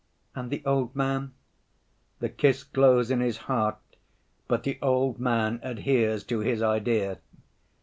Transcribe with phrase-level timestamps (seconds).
[0.33, 1.35] "And the old man?"
[2.21, 3.77] "The kiss glows in his heart,
[4.47, 7.19] but the old man adheres to his idea."